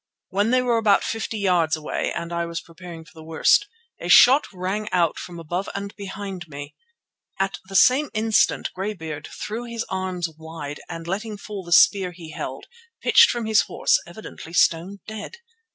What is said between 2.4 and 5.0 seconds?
was preparing for the worst, a shot rang